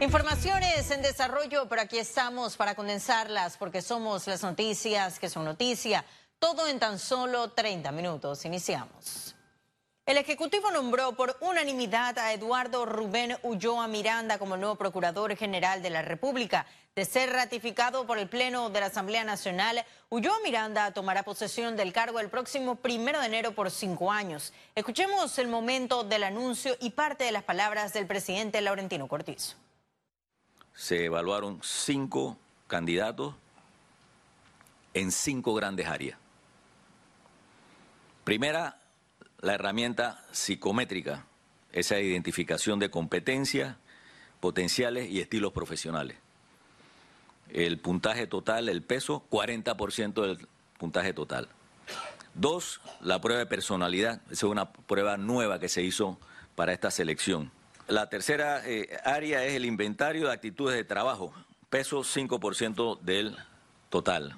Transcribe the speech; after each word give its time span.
Informaciones 0.00 0.90
en 0.92 1.02
desarrollo, 1.02 1.68
pero 1.68 1.82
aquí 1.82 1.98
estamos 1.98 2.56
para 2.56 2.74
condensarlas 2.74 3.58
porque 3.58 3.82
somos 3.82 4.26
las 4.26 4.42
noticias 4.42 5.18
que 5.18 5.28
son 5.28 5.44
noticia. 5.44 6.06
Todo 6.38 6.66
en 6.66 6.78
tan 6.78 6.98
solo 6.98 7.50
30 7.50 7.92
minutos. 7.92 8.46
Iniciamos. 8.46 9.34
El 10.06 10.16
Ejecutivo 10.16 10.70
nombró 10.70 11.12
por 11.12 11.36
unanimidad 11.42 12.18
a 12.18 12.32
Eduardo 12.32 12.86
Rubén 12.86 13.36
Ulloa 13.42 13.86
Miranda 13.88 14.38
como 14.38 14.56
nuevo 14.56 14.76
Procurador 14.76 15.36
General 15.36 15.82
de 15.82 15.90
la 15.90 16.00
República. 16.00 16.64
De 16.94 17.04
ser 17.04 17.30
ratificado 17.30 18.06
por 18.06 18.16
el 18.16 18.30
Pleno 18.30 18.70
de 18.70 18.80
la 18.80 18.86
Asamblea 18.86 19.24
Nacional, 19.24 19.84
Ulloa 20.08 20.40
Miranda 20.42 20.92
tomará 20.92 21.24
posesión 21.24 21.76
del 21.76 21.92
cargo 21.92 22.20
el 22.20 22.30
próximo 22.30 22.76
primero 22.76 23.20
de 23.20 23.26
enero 23.26 23.54
por 23.54 23.70
cinco 23.70 24.10
años. 24.10 24.54
Escuchemos 24.74 25.38
el 25.38 25.48
momento 25.48 26.04
del 26.04 26.24
anuncio 26.24 26.74
y 26.80 26.88
parte 26.88 27.24
de 27.24 27.32
las 27.32 27.44
palabras 27.44 27.92
del 27.92 28.06
presidente 28.06 28.62
Laurentino 28.62 29.06
Cortizo. 29.06 29.56
Se 30.80 31.04
evaluaron 31.04 31.60
cinco 31.62 32.38
candidatos 32.66 33.34
en 34.94 35.12
cinco 35.12 35.52
grandes 35.52 35.86
áreas. 35.86 36.18
Primera, 38.24 38.80
la 39.42 39.56
herramienta 39.56 40.24
psicométrica, 40.32 41.26
esa 41.72 42.00
identificación 42.00 42.78
de 42.78 42.88
competencias, 42.88 43.76
potenciales 44.40 45.10
y 45.10 45.20
estilos 45.20 45.52
profesionales. 45.52 46.16
El 47.50 47.78
puntaje 47.78 48.26
total, 48.26 48.70
el 48.70 48.82
peso, 48.82 49.22
40% 49.28 50.22
del 50.22 50.48
puntaje 50.78 51.12
total. 51.12 51.48
Dos, 52.32 52.80
la 53.02 53.20
prueba 53.20 53.40
de 53.40 53.46
personalidad, 53.46 54.22
esa 54.30 54.32
es 54.32 54.42
una 54.44 54.72
prueba 54.72 55.18
nueva 55.18 55.60
que 55.60 55.68
se 55.68 55.82
hizo 55.82 56.18
para 56.54 56.72
esta 56.72 56.90
selección. 56.90 57.52
La 57.90 58.08
tercera 58.08 58.62
eh, 58.64 58.88
área 59.02 59.44
es 59.44 59.54
el 59.54 59.64
inventario 59.64 60.28
de 60.28 60.32
actitudes 60.32 60.76
de 60.76 60.84
trabajo, 60.84 61.34
peso 61.70 62.02
5% 62.04 63.00
del 63.00 63.36
total. 63.88 64.36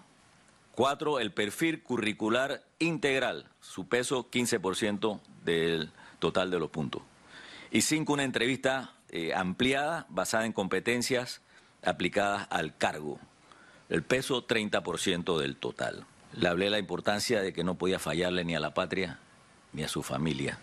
Cuatro, 0.75 1.21
el 1.21 1.33
perfil 1.33 1.83
curricular 1.83 2.65
integral, 2.79 3.45
su 3.61 3.87
peso 3.87 4.31
15% 4.31 5.21
del 5.45 5.91
total 6.19 6.51
de 6.51 6.59
los 6.59 6.71
puntos. 6.71 7.03
Y 7.71 7.83
cinco, 7.83 8.15
una 8.15 8.25
entrevista 8.25 8.95
eh, 9.11 9.35
ampliada 9.35 10.07
basada 10.09 10.47
en 10.47 10.55
competencias 10.55 11.43
aplicadas 11.85 12.47
al 12.49 12.75
cargo, 12.79 13.21
el 13.91 14.03
peso 14.03 14.47
30% 14.47 15.39
del 15.39 15.57
total. 15.57 16.07
Le 16.33 16.49
hablé 16.49 16.65
de 16.65 16.71
la 16.71 16.79
importancia 16.79 17.43
de 17.43 17.53
que 17.53 17.65
no 17.65 17.75
podía 17.75 17.99
fallarle 17.99 18.47
ni 18.47 18.57
a 18.57 18.61
la 18.61 18.73
patria 18.73 19.19
ni 19.75 19.83
a 19.83 19.89
su 19.89 20.03
familia. 20.03 20.59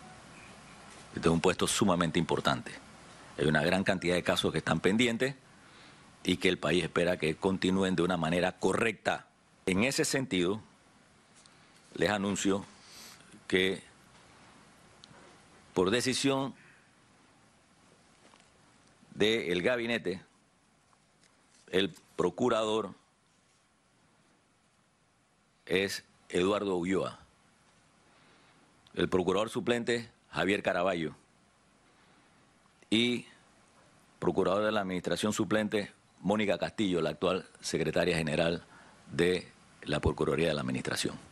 Este 1.20 1.28
es 1.28 1.34
un 1.34 1.42
puesto 1.42 1.68
sumamente 1.68 2.18
importante. 2.18 2.72
Hay 3.38 3.46
una 3.46 3.62
gran 3.62 3.84
cantidad 3.84 4.16
de 4.16 4.24
casos 4.24 4.54
que 4.54 4.60
están 4.60 4.80
pendientes 4.80 5.36
y 6.24 6.38
que 6.38 6.48
el 6.48 6.58
país 6.58 6.82
espera 6.82 7.18
que 7.18 7.36
continúen 7.36 7.98
de 7.98 8.04
una 8.04 8.16
manera 8.16 8.54
correcta 8.54 9.28
en 9.66 9.84
ese 9.84 10.06
sentido, 10.06 10.62
les 11.96 12.10
anuncio 12.10 12.66
que 13.50 13.84
por 15.74 15.90
decisión 15.90 16.56
del 19.14 19.62
gabinete, 19.62 20.22
el 21.70 21.94
procurador 22.16 22.96
es 25.66 26.06
Eduardo 26.30 26.78
Ulloa, 26.78 27.20
el 28.94 29.10
procurador 29.10 29.50
suplente 29.50 30.10
Javier 30.32 30.64
Caraballo 30.64 31.16
y 32.90 33.26
procurador 34.20 34.66
de 34.66 34.72
la 34.72 34.82
administración 34.82 35.34
suplente 35.34 35.92
Mónica 36.22 36.58
Castillo, 36.58 37.02
la 37.02 37.12
actual 37.12 37.46
secretaria 37.62 38.18
general 38.18 38.64
de 39.12 39.48
la 39.84 40.00
Procuraduría 40.00 40.50
de 40.50 40.54
la 40.54 40.62
Administración. 40.62 41.29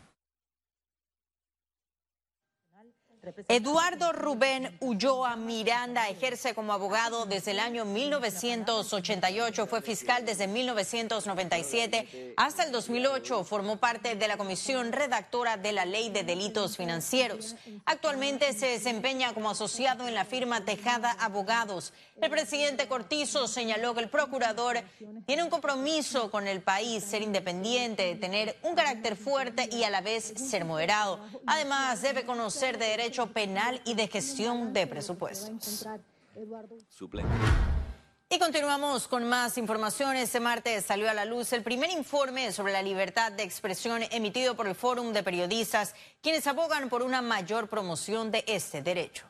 Eduardo 3.47 4.13
Rubén 4.13 4.77
Ulloa 4.79 5.35
Miranda 5.35 6.07
ejerce 6.09 6.53
como 6.53 6.73
abogado 6.73 7.25
desde 7.25 7.51
el 7.51 7.59
año 7.59 7.83
1988, 7.83 9.67
fue 9.67 9.81
fiscal 9.81 10.25
desde 10.25 10.47
1997 10.47 12.33
hasta 12.37 12.63
el 12.63 12.71
2008, 12.71 13.43
formó 13.43 13.77
parte 13.77 14.15
de 14.15 14.27
la 14.27 14.37
comisión 14.37 14.91
redactora 14.91 15.57
de 15.57 15.71
la 15.71 15.85
Ley 15.85 16.09
de 16.09 16.23
Delitos 16.23 16.77
Financieros. 16.77 17.55
Actualmente 17.85 18.53
se 18.53 18.67
desempeña 18.67 19.33
como 19.33 19.49
asociado 19.49 20.07
en 20.07 20.13
la 20.13 20.25
firma 20.25 20.63
Tejada 20.63 21.11
Abogados. 21.11 21.93
El 22.21 22.31
presidente 22.31 22.87
Cortizo 22.87 23.47
señaló 23.47 23.93
que 23.93 24.01
el 24.01 24.09
procurador 24.09 24.81
tiene 25.25 25.43
un 25.43 25.49
compromiso 25.49 26.31
con 26.31 26.47
el 26.47 26.61
país, 26.61 27.03
ser 27.03 27.21
independiente, 27.21 28.15
tener 28.15 28.57
un 28.63 28.75
carácter 28.75 29.15
fuerte 29.15 29.69
y 29.71 29.83
a 29.83 29.89
la 29.89 30.01
vez 30.01 30.33
ser 30.35 30.65
moderado. 30.65 31.19
Además, 31.45 32.01
debe 32.01 32.25
conocer 32.25 32.77
de 32.77 32.87
derecho 32.87 33.16
penal 33.25 33.81
y 33.85 33.95
de 33.95 34.07
gestión 34.07 34.71
de 34.73 34.85
presupuestos. 34.85 35.87
Y 38.29 38.39
continuamos 38.39 39.07
con 39.07 39.27
más 39.27 39.57
información. 39.57 40.15
Este 40.17 40.39
martes 40.39 40.85
salió 40.85 41.09
a 41.09 41.13
la 41.13 41.25
luz 41.25 41.53
el 41.53 41.63
primer 41.63 41.89
informe 41.89 42.51
sobre 42.51 42.73
la 42.73 42.81
libertad 42.81 43.31
de 43.31 43.43
expresión 43.43 44.03
emitido 44.11 44.55
por 44.55 44.67
el 44.67 44.75
Fórum 44.75 45.13
de 45.13 45.23
Periodistas, 45.23 45.95
quienes 46.21 46.45
abogan 46.45 46.89
por 46.89 47.01
una 47.01 47.21
mayor 47.21 47.69
promoción 47.69 48.29
de 48.29 48.43
este 48.45 48.81
derecho. 48.81 49.25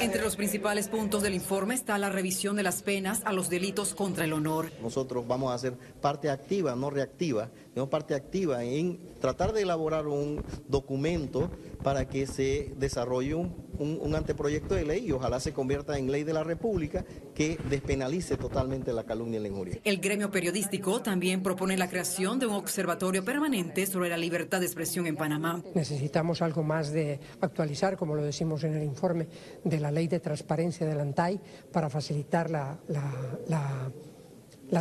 Entre 0.00 0.22
los 0.22 0.36
principales 0.36 0.88
puntos 0.88 1.22
del 1.22 1.34
informe 1.34 1.74
está 1.74 1.98
la 1.98 2.08
revisión 2.08 2.56
de 2.56 2.62
las 2.62 2.82
penas 2.82 3.20
a 3.24 3.32
los 3.32 3.50
delitos 3.50 3.94
contra 3.94 4.24
el 4.24 4.32
honor. 4.32 4.70
Nosotros 4.80 5.26
vamos 5.26 5.52
a 5.52 5.58
ser 5.58 5.74
parte 6.00 6.30
activa, 6.30 6.74
no 6.74 6.88
reactiva, 6.90 7.50
sino 7.72 7.88
parte 7.88 8.14
activa 8.14 8.64
en 8.64 8.98
tratar 9.20 9.52
de 9.52 9.62
elaborar 9.62 10.06
un 10.06 10.42
documento 10.68 11.50
para 11.82 12.08
que 12.08 12.26
se 12.26 12.72
desarrolle 12.76 13.34
un, 13.34 14.14
anteproyecto 14.14 14.74
de 14.74 14.84
ley 14.84 15.06
y 15.06 15.12
ojalá 15.12 15.40
se 15.40 15.52
convierta 15.52 15.96
en 15.96 16.10
ley 16.10 16.24
de 16.24 16.32
la 16.32 16.44
República 16.44 17.04
que 17.34 17.58
despenalice 17.70 18.36
totalmente 18.36 18.92
la 18.92 19.04
calumnia 19.04 19.38
y 19.38 19.42
la 19.42 19.48
injuria. 19.48 19.78
El 19.84 19.98
gremio 19.98 20.30
periodístico 20.30 21.00
también 21.00 21.42
propone 21.42 21.76
la 21.78 21.88
creación 21.88 22.38
de 22.38 22.46
un 22.46 22.54
observatorio 22.54 23.24
permanente 23.24 23.86
sobre 23.86 24.10
la 24.10 24.18
libertad 24.18 24.60
de 24.60 24.66
expresión 24.66 25.06
en 25.06 25.16
Panamá. 25.16 25.62
Necesitamos 25.74 26.42
algo 26.42 26.62
más 26.62 26.92
de 26.92 27.20
actualizar, 27.40 27.96
como 27.96 28.14
lo 28.14 28.22
decimos 28.22 28.64
en 28.64 28.74
el 28.74 28.82
informe, 28.82 29.28
de 29.64 29.80
la 29.80 29.90
ley 29.90 30.08
de 30.08 30.20
transparencia 30.20 30.86
del 30.86 31.00
ANTAI 31.00 31.40
para 31.72 31.88
facilitar 31.88 32.50
la, 32.50 32.78
la 32.88 33.30
la 33.50 33.90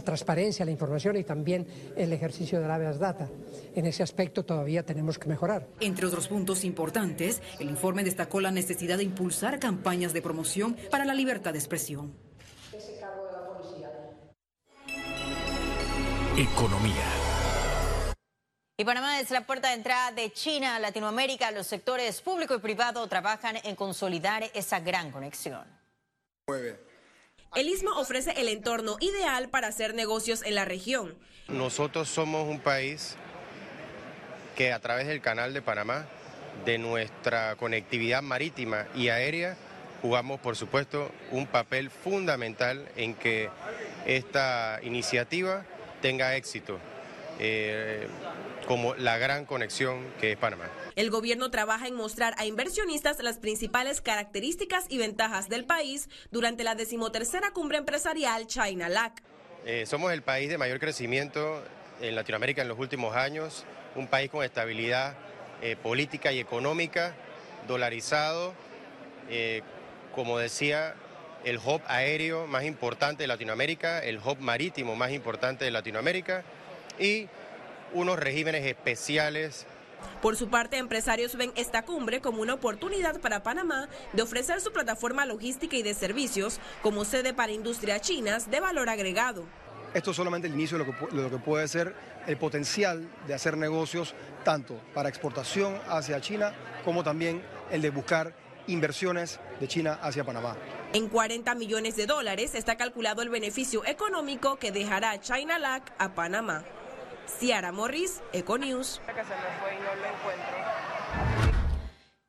transparencia, 0.02 0.66
la 0.66 0.72
información 0.72 1.18
y 1.18 1.24
también 1.24 1.68
el 1.96 2.14
ejercicio 2.14 2.60
de 2.60 2.68
la 2.68 2.76
habeas 2.76 3.00
data. 3.00 3.28
En 3.76 3.86
ese 3.86 4.04
aspecto 4.04 4.44
todavía 4.44 4.84
tenemos 4.84 5.18
que 5.18 5.28
mejorar. 5.28 5.68
Entre 5.80 6.06
otros 6.06 6.28
puntos 6.28 6.64
importantes, 6.64 7.42
el 7.60 7.70
informe 7.70 8.04
destacó 8.04 8.40
la 8.40 8.52
necesidad 8.52 8.98
de 8.98 9.04
impulsar 9.04 9.60
campañas 9.60 10.14
de 10.14 10.22
promoción 10.22 10.78
para 10.92 11.06
la 11.06 11.14
libertad 11.14 11.54
de 11.54 11.60
expresión. 11.60 12.14
Economía. 16.38 17.04
Y 18.78 18.86
Panamá 18.86 19.20
es 19.20 19.30
la 19.30 19.46
puerta 19.46 19.68
de 19.68 19.74
entrada 19.74 20.14
de 20.14 20.32
China 20.32 20.78
a 20.78 20.80
Latinoamérica. 20.80 21.52
Los 21.52 21.68
sectores 21.68 22.22
público 22.22 22.56
y 22.56 22.60
privado 22.60 23.06
trabajan 23.08 23.58
en 23.66 23.76
consolidar 23.76 24.50
esa 24.54 24.80
gran 24.80 25.12
conexión. 25.12 25.66
El 27.56 27.68
ISMA 27.68 27.98
ofrece 27.98 28.32
el 28.38 28.48
entorno 28.48 28.98
ideal 29.00 29.50
para 29.50 29.68
hacer 29.68 29.96
negocios 29.96 30.44
en 30.44 30.56
la 30.56 30.66
región. 30.66 31.16
Nosotros 31.48 32.08
somos 32.08 32.48
un 32.48 32.60
país 32.60 33.16
que 34.56 34.72
a 34.72 34.80
través 34.80 35.08
del 35.08 35.20
canal 35.20 35.54
de 35.54 35.62
Panamá, 35.62 36.06
de 36.66 36.78
nuestra 36.78 37.56
conectividad 37.56 38.22
marítima 38.22 38.86
y 38.94 39.10
aérea, 39.10 39.58
jugamos 40.02 40.40
por 40.40 40.56
supuesto 40.56 41.12
un 41.31 41.48
papel 41.48 41.90
fundamental 41.90 42.88
en 42.96 43.16
que 43.16 43.50
esta 44.06 44.80
iniciativa 44.84 45.66
tenga 46.01 46.36
éxito. 46.36 46.78
Eh, 47.40 48.07
como 48.69 48.94
la 48.94 49.18
gran 49.18 49.45
conexión 49.45 50.13
que 50.21 50.33
es 50.33 50.38
Panamá. 50.38 50.69
El 50.95 51.10
gobierno 51.10 51.50
trabaja 51.50 51.88
en 51.88 51.95
mostrar 51.95 52.36
a 52.38 52.45
inversionistas 52.45 53.18
las 53.24 53.39
principales 53.39 54.00
características 54.00 54.86
y 54.89 55.00
ventajas 55.00 55.50
del 55.50 55.66
país 55.66 56.07
durante 56.30 56.63
la 56.63 56.75
decimotercera 56.75 57.50
cumbre 57.50 57.80
empresarial 57.80 58.45
China 58.45 58.88
LAC. 58.88 59.24
Eh, 59.66 59.88
somos 59.88 60.13
el 60.13 60.21
país 60.21 60.50
de 60.50 60.60
mayor 60.60 60.80
crecimiento 60.80 61.63
en 62.00 62.13
Latinoamérica 62.13 62.62
en 62.62 62.68
los 62.68 62.77
últimos 62.77 63.16
años, 63.16 63.66
un 63.95 64.06
país 64.06 64.30
con 64.30 64.45
estabilidad 64.45 65.15
eh, 65.63 65.75
política 65.75 66.31
y 66.31 66.38
económica, 66.38 67.15
dolarizado, 67.68 68.54
eh, 69.31 69.63
como 70.13 70.38
decía, 70.38 70.94
el 71.44 71.57
hub 71.57 71.81
aéreo 71.88 72.45
más 72.45 72.65
importante 72.65 73.24
de 73.24 73.27
Latinoamérica, 73.27 74.04
el 74.04 74.19
hub 74.19 74.38
marítimo 74.39 74.95
más 74.95 75.12
importante 75.12 75.65
de 75.65 75.72
Latinoamérica 75.72 76.44
y 77.00 77.30
unos 77.94 78.19
regímenes 78.19 78.65
especiales 78.65 79.65
Por 80.21 80.36
su 80.36 80.50
parte, 80.50 80.77
empresarios 80.77 81.36
ven 81.36 81.51
esta 81.56 81.83
cumbre 81.83 82.21
como 82.21 82.41
una 82.41 82.53
oportunidad 82.53 83.19
para 83.19 83.44
Panamá 83.44 83.89
de 84.13 84.21
ofrecer 84.21 84.62
su 84.62 84.71
plataforma 84.71 85.25
logística 85.25 85.75
y 85.75 85.83
de 85.83 85.94
servicios 85.94 86.59
como 86.81 87.06
sede 87.06 87.33
para 87.33 87.51
industrias 87.51 88.01
chinas 88.01 88.50
de 88.50 88.59
valor 88.59 88.89
agregado. 88.89 89.45
Esto 89.94 90.12
es 90.12 90.18
solamente 90.18 90.47
el 90.47 90.53
inicio 90.53 90.77
de 90.77 90.86
lo, 90.86 90.91
que, 90.91 91.15
de 91.15 91.21
lo 91.21 91.30
que 91.31 91.38
puede 91.38 91.68
ser 91.68 91.95
el 92.27 92.38
potencial 92.38 93.09
de 93.27 93.33
hacer 93.33 93.57
negocios 93.57 94.13
tanto 94.44 94.80
para 94.94 95.09
exportación 95.09 95.80
hacia 95.88 96.21
China 96.21 96.53
como 96.86 97.03
también 97.03 97.41
el 97.71 97.81
de 97.81 97.89
buscar 97.89 98.33
inversiones 98.68 99.39
de 99.59 99.68
China 99.68 100.00
hacia 100.01 100.24
Panamá. 100.24 100.56
En 100.94 101.07
40 101.07 101.56
millones 101.56 101.95
de 101.95 102.06
dólares 102.06 102.56
está 102.56 102.77
calculado 102.77 103.21
el 103.21 103.30
beneficio 103.30 103.86
económico 103.86 104.57
que 104.57 104.71
dejará 104.71 105.19
China 105.19 105.57
LAC 105.59 105.91
a 105.97 106.13
Panamá. 106.13 106.63
Ciara 107.38 107.72
Morris, 107.72 108.22
Econews. 108.34 109.02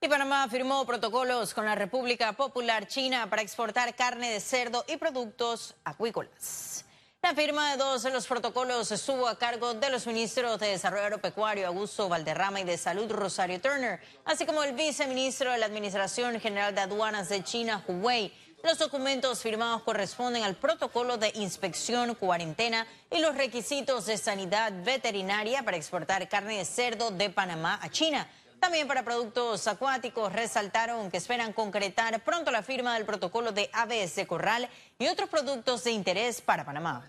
Y 0.02 0.08
Panamá 0.08 0.48
firmó 0.48 0.84
protocolos 0.86 1.54
con 1.54 1.64
la 1.64 1.74
República 1.74 2.32
Popular 2.32 2.86
China 2.86 3.28
para 3.28 3.42
exportar 3.42 3.94
carne 3.94 4.30
de 4.30 4.40
cerdo 4.40 4.84
y 4.88 4.96
productos 4.96 5.76
acuícolas. 5.84 6.84
La 7.22 7.34
firma 7.34 7.72
de 7.72 7.76
dos 7.76 8.02
de 8.02 8.10
los 8.10 8.26
protocolos 8.26 8.90
estuvo 8.90 9.28
a 9.28 9.38
cargo 9.38 9.74
de 9.74 9.90
los 9.90 10.06
ministros 10.06 10.58
de 10.58 10.68
Desarrollo 10.68 11.04
Agropecuario 11.04 11.66
Augusto 11.66 12.08
Valderrama 12.08 12.62
y 12.62 12.64
de 12.64 12.78
Salud 12.78 13.12
Rosario 13.12 13.60
Turner, 13.60 14.00
así 14.24 14.46
como 14.46 14.62
el 14.62 14.72
viceministro 14.72 15.52
de 15.52 15.58
la 15.58 15.66
Administración 15.66 16.40
General 16.40 16.74
de 16.74 16.80
Aduanas 16.80 17.28
de 17.28 17.44
China, 17.44 17.84
Hu 17.86 17.92
Wei. 18.00 18.32
Los 18.64 18.78
documentos 18.78 19.42
firmados 19.42 19.82
corresponden 19.82 20.44
al 20.44 20.56
protocolo 20.56 21.18
de 21.18 21.30
inspección, 21.34 22.14
cuarentena 22.14 22.86
y 23.10 23.18
los 23.18 23.36
requisitos 23.36 24.06
de 24.06 24.16
sanidad 24.16 24.72
veterinaria 24.82 25.62
para 25.62 25.76
exportar 25.76 26.26
carne 26.26 26.56
de 26.56 26.64
cerdo 26.64 27.10
de 27.10 27.28
Panamá 27.28 27.78
a 27.82 27.90
China. 27.90 28.26
También 28.60 28.86
para 28.86 29.02
productos 29.02 29.66
acuáticos 29.66 30.32
resaltaron 30.32 31.10
que 31.10 31.16
esperan 31.16 31.54
concretar 31.54 32.22
pronto 32.22 32.50
la 32.50 32.62
firma 32.62 32.94
del 32.94 33.06
protocolo 33.06 33.52
de 33.52 33.70
aves 33.72 34.14
de 34.16 34.26
corral 34.26 34.68
y 34.98 35.08
otros 35.08 35.30
productos 35.30 35.82
de 35.84 35.92
interés 35.92 36.42
para 36.42 36.66
Panamá. 36.66 37.08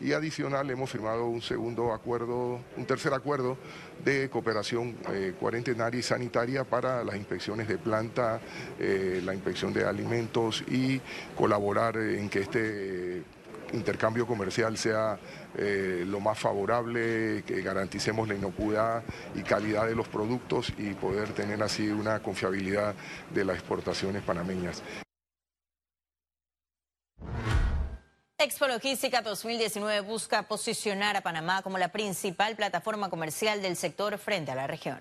Y 0.00 0.12
adicional 0.12 0.70
hemos 0.70 0.90
firmado 0.90 1.26
un 1.26 1.42
segundo 1.42 1.92
acuerdo, 1.92 2.60
un 2.76 2.86
tercer 2.86 3.12
acuerdo 3.12 3.58
de 4.02 4.30
cooperación 4.30 4.96
eh, 5.12 5.34
cuarentenaria 5.38 6.00
y 6.00 6.02
sanitaria 6.02 6.64
para 6.64 7.04
las 7.04 7.16
inspecciones 7.16 7.68
de 7.68 7.76
planta, 7.76 8.40
eh, 8.78 9.20
la 9.22 9.34
inspección 9.34 9.72
de 9.74 9.84
alimentos 9.84 10.62
y 10.68 11.00
colaborar 11.36 11.96
en 11.98 12.30
que 12.30 12.40
este 12.40 13.22
intercambio 13.74 14.26
comercial 14.26 14.76
sea 14.78 15.18
eh, 15.56 16.04
lo 16.06 16.20
más 16.20 16.38
favorable, 16.38 17.42
que 17.46 17.60
garanticemos 17.62 18.28
la 18.28 18.34
inocuidad 18.34 19.02
y 19.34 19.42
calidad 19.42 19.86
de 19.86 19.94
los 19.94 20.08
productos 20.08 20.72
y 20.78 20.94
poder 20.94 21.30
tener 21.30 21.62
así 21.62 21.88
una 21.88 22.20
confiabilidad 22.20 22.94
de 23.32 23.44
las 23.44 23.56
exportaciones 23.56 24.22
panameñas. 24.22 24.82
Expo 28.38 28.66
Logística 28.66 29.22
2019 29.22 30.00
busca 30.00 30.42
posicionar 30.42 31.16
a 31.16 31.22
Panamá 31.22 31.62
como 31.62 31.78
la 31.78 31.92
principal 31.92 32.56
plataforma 32.56 33.08
comercial 33.08 33.62
del 33.62 33.76
sector 33.76 34.18
frente 34.18 34.50
a 34.50 34.54
la 34.54 34.66
región. 34.66 35.00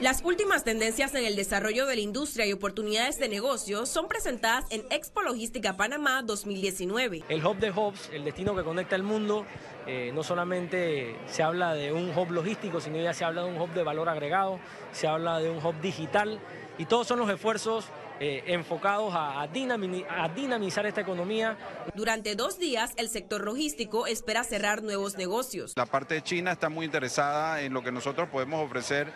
Las 0.00 0.24
últimas 0.24 0.64
tendencias 0.64 1.14
en 1.14 1.24
el 1.24 1.36
desarrollo 1.36 1.86
de 1.86 1.94
la 1.94 2.00
industria 2.02 2.44
y 2.46 2.52
oportunidades 2.52 3.20
de 3.20 3.28
negocio 3.28 3.86
son 3.86 4.08
presentadas 4.08 4.64
en 4.70 4.84
Expo 4.90 5.22
Logística 5.22 5.76
Panamá 5.76 6.22
2019. 6.22 7.22
El 7.28 7.46
hub 7.46 7.58
de 7.58 7.70
hubs, 7.70 8.10
el 8.12 8.24
destino 8.24 8.56
que 8.56 8.64
conecta 8.64 8.96
el 8.96 9.04
mundo, 9.04 9.46
eh, 9.86 10.10
no 10.12 10.24
solamente 10.24 11.14
se 11.26 11.44
habla 11.44 11.74
de 11.74 11.92
un 11.92 12.10
hub 12.16 12.32
logístico, 12.32 12.80
sino 12.80 13.00
ya 13.00 13.14
se 13.14 13.24
habla 13.24 13.44
de 13.44 13.50
un 13.50 13.60
hub 13.60 13.72
de 13.72 13.84
valor 13.84 14.08
agregado, 14.08 14.58
se 14.92 15.06
habla 15.06 15.38
de 15.38 15.48
un 15.48 15.64
hub 15.64 15.80
digital 15.80 16.40
y 16.76 16.86
todos 16.86 17.06
son 17.06 17.20
los 17.20 17.30
esfuerzos 17.30 17.86
eh, 18.20 18.44
enfocados 18.46 19.12
a, 19.16 19.46
dinamizar 19.48 20.86
esta 20.86 21.00
economía. 21.00 21.56
Durante 21.94 22.36
dos 22.36 22.58
días, 22.60 22.92
el 22.96 23.08
sector 23.08 23.44
logístico 23.44 24.06
espera 24.06 24.44
cerrar 24.44 24.82
nuevos 24.84 25.16
negocios. 25.16 25.72
La 25.76 25.86
parte 25.86 26.14
de 26.14 26.22
China 26.22 26.52
está 26.52 26.68
muy 26.68 26.86
interesada 26.86 27.62
en 27.62 27.74
lo 27.74 27.82
que 27.82 27.90
nosotros 27.90 28.28
podemos 28.28 28.64
ofrecer 28.64 29.12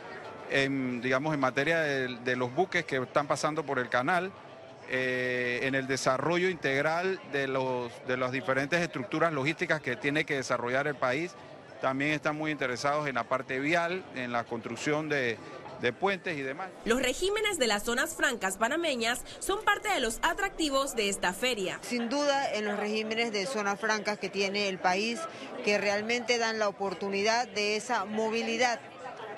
en, 0.51 1.01
digamos, 1.01 1.35
en 1.35 1.41
materia 1.41 1.81
de, 1.81 2.37
los 2.37 2.55
buques 2.55 2.85
que 2.85 2.97
están 2.97 3.27
pasando 3.27 3.65
por 3.65 3.79
el 3.79 3.89
canal, 3.89 4.33
eh, 4.91 5.61
en 5.63 5.75
el 5.75 5.87
desarrollo 5.87 6.49
integral 6.49 7.21
de, 7.33 7.47
los, 7.47 7.93
de 8.07 8.17
las 8.17 8.33
diferentes 8.33 8.81
estructuras 8.81 9.33
logísticas 9.33 9.81
que 9.81 9.97
tiene 9.97 10.25
que 10.25 10.37
desarrollar 10.37 10.87
el 10.87 10.95
país. 10.95 11.35
También 11.81 12.13
están 12.13 12.37
muy 12.37 12.51
interesados 12.51 13.07
en 13.07 13.17
la 13.17 13.25
parte 13.25 13.61
vial, 13.61 14.05
en 14.15 14.33
la 14.33 14.45
construcción 14.45 15.09
de, 15.09 15.39
de 15.81 15.93
puentes 15.93 16.37
y 16.37 16.43
demás. 16.43 16.69
Los 16.85 17.01
regímenes 17.01 17.59
de 17.59 17.67
las 17.67 17.85
zonas 17.85 18.15
francas 18.15 18.57
panameñas 18.57 19.25
son 19.39 19.65
parte 19.65 19.89
de 19.89 20.01
los 20.01 20.19
atractivos 20.23 20.95
de 20.97 21.09
esta 21.09 21.33
feria. 21.33 21.79
Sin 21.83 22.09
duda, 22.09 22.53
en 22.53 22.65
los 22.65 22.79
regímenes 22.79 23.33
de 23.33 23.47
zonas 23.47 23.79
francas 23.81 24.19
que 24.19 24.29
tiene 24.29 24.69
el 24.69 24.79
país, 24.79 25.21
que 25.65 25.79
realmente 25.79 26.39
dan 26.39 26.59
la 26.59 26.69
oportunidad 26.69 27.49
de 27.49 27.77
esa 27.77 28.05
movilidad 28.05 28.81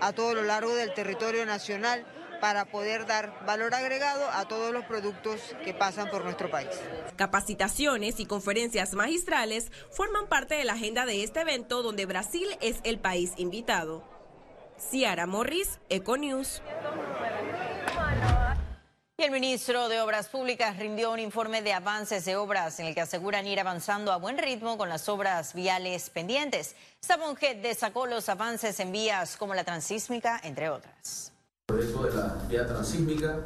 a 0.00 0.12
todo 0.12 0.34
lo 0.34 0.42
largo 0.42 0.74
del 0.74 0.92
territorio 0.94 1.46
nacional 1.46 2.06
para 2.40 2.64
poder 2.64 3.06
dar 3.06 3.44
valor 3.44 3.74
agregado 3.74 4.28
a 4.30 4.48
todos 4.48 4.72
los 4.72 4.84
productos 4.86 5.40
que 5.64 5.74
pasan 5.74 6.08
por 6.10 6.24
nuestro 6.24 6.50
país. 6.50 6.70
Capacitaciones 7.16 8.18
y 8.18 8.26
conferencias 8.26 8.94
magistrales 8.94 9.70
forman 9.90 10.26
parte 10.26 10.54
de 10.54 10.64
la 10.64 10.72
agenda 10.72 11.06
de 11.06 11.22
este 11.22 11.40
evento 11.40 11.82
donde 11.82 12.06
Brasil 12.06 12.48
es 12.60 12.80
el 12.84 12.98
país 12.98 13.32
invitado. 13.36 14.02
Ciara 14.78 15.26
Morris, 15.26 15.78
Econews. 15.90 16.62
Y 19.20 19.22
el 19.22 19.32
ministro 19.32 19.90
de 19.90 20.00
Obras 20.00 20.28
Públicas 20.28 20.78
rindió 20.78 21.12
un 21.12 21.18
informe 21.18 21.60
de 21.60 21.74
avances 21.74 22.24
de 22.24 22.36
obras 22.36 22.80
en 22.80 22.86
el 22.86 22.94
que 22.94 23.02
aseguran 23.02 23.46
ir 23.46 23.60
avanzando 23.60 24.12
a 24.12 24.16
buen 24.16 24.38
ritmo 24.38 24.78
con 24.78 24.88
las 24.88 25.10
obras 25.10 25.52
viales 25.52 26.08
pendientes. 26.08 26.74
Sabonjet 27.00 27.60
destacó 27.60 28.06
los 28.06 28.30
avances 28.30 28.80
en 28.80 28.92
vías 28.92 29.36
como 29.36 29.54
la 29.54 29.62
transísmica, 29.62 30.40
entre 30.42 30.70
otras. 30.70 31.32
El 31.68 31.74
proyecto 31.76 32.02
de 32.04 32.14
la 32.14 32.34
vía 32.48 32.66
transísmica, 32.66 33.40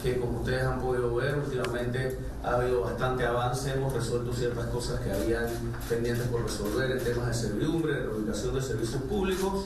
que 0.00 0.20
como 0.20 0.42
ustedes 0.42 0.62
han 0.62 0.80
podido 0.80 1.12
ver, 1.12 1.34
últimamente 1.34 2.16
ha 2.44 2.50
habido 2.52 2.82
bastante 2.82 3.26
avance, 3.26 3.72
hemos 3.72 3.92
resuelto 3.92 4.32
ciertas 4.32 4.66
cosas 4.66 5.00
que 5.00 5.10
habían 5.10 5.48
pendientes 5.88 6.28
por 6.28 6.44
resolver 6.44 6.92
en 6.92 7.02
temas 7.02 7.26
de 7.26 7.34
servidumbre, 7.34 7.94
de 7.94 8.02
reubicación 8.04 8.54
de 8.54 8.62
servicios 8.62 9.02
públicos, 9.02 9.64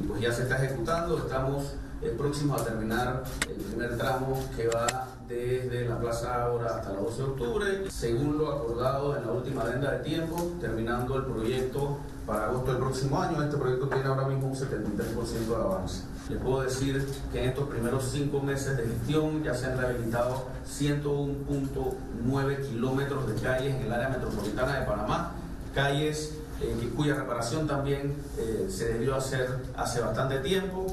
y 0.00 0.06
pues 0.06 0.20
ya 0.20 0.32
se 0.32 0.44
está 0.44 0.64
ejecutando, 0.64 1.18
estamos 1.18 1.72
próximo 2.10 2.56
a 2.56 2.64
terminar 2.64 3.22
el 3.48 3.56
primer 3.56 3.96
tramo 3.96 4.44
que 4.56 4.68
va 4.68 5.08
desde 5.28 5.88
la 5.88 5.98
Plaza 5.98 6.44
Ágora 6.44 6.76
hasta 6.76 6.90
el 6.90 6.96
12 6.96 7.16
de 7.16 7.28
octubre, 7.28 7.90
según 7.90 8.38
lo 8.38 8.52
acordado 8.52 9.16
en 9.16 9.26
la 9.26 9.32
última 9.32 9.62
adenda 9.62 9.92
de 9.92 10.04
tiempo, 10.04 10.52
terminando 10.60 11.16
el 11.16 11.24
proyecto 11.24 11.98
para 12.26 12.46
agosto 12.46 12.72
del 12.72 12.82
próximo 12.82 13.20
año. 13.20 13.42
Este 13.42 13.56
proyecto 13.56 13.88
tiene 13.88 14.04
ahora 14.04 14.28
mismo 14.28 14.48
un 14.48 14.54
73% 14.54 15.48
de 15.48 15.54
avance. 15.54 16.02
Les 16.28 16.40
puedo 16.40 16.62
decir 16.62 17.06
que 17.32 17.42
en 17.42 17.50
estos 17.50 17.68
primeros 17.68 18.08
cinco 18.10 18.40
meses 18.40 18.76
de 18.76 18.84
gestión 18.84 19.42
ya 19.42 19.54
se 19.54 19.66
han 19.66 19.78
rehabilitado 19.78 20.46
101.9 20.68 22.68
kilómetros 22.68 23.28
de 23.28 23.34
calles 23.40 23.74
en 23.74 23.82
el 23.82 23.92
área 23.92 24.08
metropolitana 24.08 24.80
de 24.80 24.86
Panamá, 24.86 25.32
calles 25.74 26.38
eh, 26.60 26.92
cuya 26.96 27.14
reparación 27.14 27.66
también 27.66 28.14
eh, 28.38 28.68
se 28.70 28.92
debió 28.92 29.16
hacer 29.16 29.48
hace 29.76 30.00
bastante 30.00 30.38
tiempo. 30.38 30.86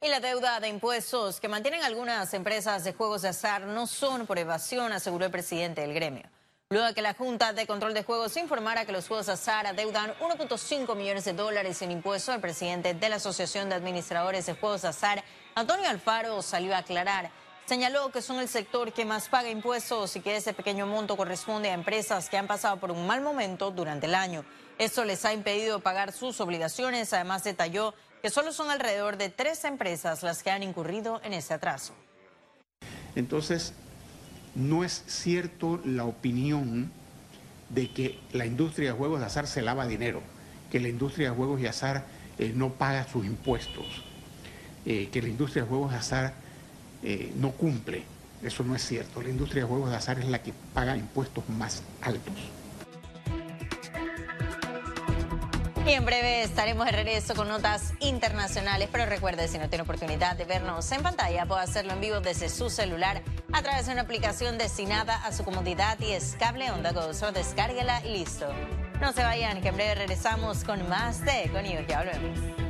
Y 0.00 0.06
la 0.06 0.20
deuda 0.20 0.60
de 0.60 0.68
impuestos 0.68 1.40
que 1.40 1.48
mantienen 1.48 1.82
algunas 1.82 2.32
empresas 2.32 2.84
de 2.84 2.92
juegos 2.92 3.22
de 3.22 3.30
azar 3.30 3.62
no 3.62 3.88
son 3.88 4.28
por 4.28 4.38
evasión, 4.38 4.92
aseguró 4.92 5.24
el 5.24 5.32
presidente 5.32 5.80
del 5.80 5.92
gremio. 5.92 6.30
Luego 6.70 6.86
de 6.86 6.94
que 6.94 7.02
la 7.02 7.14
Junta 7.14 7.52
de 7.52 7.66
Control 7.66 7.94
de 7.94 8.04
Juegos 8.04 8.36
informara 8.36 8.84
que 8.84 8.92
los 8.92 9.08
juegos 9.08 9.26
de 9.26 9.32
azar 9.32 9.66
adeudan 9.66 10.14
1.5 10.20 10.94
millones 10.94 11.24
de 11.24 11.32
dólares 11.32 11.82
en 11.82 11.90
impuestos, 11.90 12.32
el 12.32 12.40
presidente 12.40 12.94
de 12.94 13.08
la 13.08 13.16
Asociación 13.16 13.68
de 13.68 13.74
Administradores 13.74 14.46
de 14.46 14.54
Juegos 14.54 14.82
de 14.82 14.88
Azar, 14.88 15.24
Antonio 15.56 15.88
Alfaro, 15.88 16.42
salió 16.42 16.76
a 16.76 16.78
aclarar. 16.78 17.32
Señaló 17.66 18.12
que 18.12 18.22
son 18.22 18.38
el 18.38 18.48
sector 18.48 18.92
que 18.92 19.04
más 19.04 19.28
paga 19.28 19.50
impuestos 19.50 20.14
y 20.14 20.20
que 20.20 20.36
ese 20.36 20.54
pequeño 20.54 20.86
monto 20.86 21.16
corresponde 21.16 21.70
a 21.70 21.74
empresas 21.74 22.30
que 22.30 22.38
han 22.38 22.46
pasado 22.46 22.76
por 22.76 22.92
un 22.92 23.04
mal 23.04 23.20
momento 23.20 23.72
durante 23.72 24.06
el 24.06 24.14
año. 24.14 24.44
Esto 24.78 25.04
les 25.04 25.24
ha 25.24 25.32
impedido 25.32 25.80
pagar 25.80 26.12
sus 26.12 26.40
obligaciones. 26.40 27.12
Además, 27.12 27.42
detalló 27.42 27.94
que 28.22 28.30
solo 28.30 28.52
son 28.52 28.70
alrededor 28.70 29.16
de 29.16 29.28
tres 29.28 29.64
empresas 29.64 30.22
las 30.22 30.42
que 30.42 30.50
han 30.50 30.62
incurrido 30.62 31.20
en 31.24 31.32
ese 31.32 31.54
atraso. 31.54 31.94
Entonces, 33.14 33.72
no 34.54 34.84
es 34.84 35.04
cierto 35.06 35.80
la 35.84 36.04
opinión 36.04 36.90
de 37.68 37.90
que 37.90 38.18
la 38.32 38.46
industria 38.46 38.92
de 38.92 38.98
juegos 38.98 39.20
de 39.20 39.26
azar 39.26 39.46
se 39.46 39.62
lava 39.62 39.86
dinero, 39.86 40.22
que 40.70 40.80
la 40.80 40.88
industria 40.88 41.30
de 41.30 41.36
juegos 41.36 41.60
de 41.60 41.68
azar 41.68 42.04
eh, 42.38 42.52
no 42.54 42.70
paga 42.70 43.06
sus 43.06 43.24
impuestos, 43.26 43.86
eh, 44.86 45.08
que 45.12 45.22
la 45.22 45.28
industria 45.28 45.62
de 45.64 45.68
juegos 45.68 45.92
de 45.92 45.96
azar 45.98 46.34
eh, 47.02 47.32
no 47.36 47.52
cumple. 47.52 48.04
Eso 48.42 48.62
no 48.62 48.74
es 48.76 48.86
cierto. 48.86 49.20
La 49.20 49.30
industria 49.30 49.62
de 49.62 49.68
juegos 49.68 49.90
de 49.90 49.96
azar 49.96 50.18
es 50.18 50.26
la 50.26 50.42
que 50.42 50.52
paga 50.72 50.96
impuestos 50.96 51.48
más 51.48 51.82
altos. 52.02 52.34
Y 55.88 55.92
en 55.94 56.04
breve 56.04 56.42
estaremos 56.42 56.84
de 56.84 56.92
regreso 56.92 57.34
con 57.34 57.48
notas 57.48 57.94
internacionales, 58.00 58.90
pero 58.92 59.06
recuerde, 59.06 59.48
si 59.48 59.56
no 59.56 59.70
tiene 59.70 59.84
oportunidad 59.84 60.36
de 60.36 60.44
vernos 60.44 60.92
en 60.92 61.02
pantalla, 61.02 61.46
puede 61.46 61.62
hacerlo 61.62 61.94
en 61.94 62.00
vivo 62.02 62.20
desde 62.20 62.50
su 62.50 62.68
celular 62.68 63.22
a 63.54 63.62
través 63.62 63.86
de 63.86 63.92
una 63.92 64.02
aplicación 64.02 64.58
destinada 64.58 65.16
a 65.24 65.32
su 65.32 65.44
comodidad 65.44 65.98
y 66.00 66.12
es 66.12 66.36
cable 66.38 66.70
onda 66.70 66.92
go. 66.92 67.06
Descárguela 67.32 68.04
y 68.04 68.18
listo. 68.18 68.52
No 69.00 69.14
se 69.14 69.22
vayan, 69.22 69.62
que 69.62 69.68
en 69.68 69.76
breve 69.76 69.94
regresamos 69.94 70.62
con 70.62 70.86
más 70.90 71.24
de 71.24 71.44
Econius. 71.44 71.86
Ya 71.86 72.04
volvemos. 72.04 72.67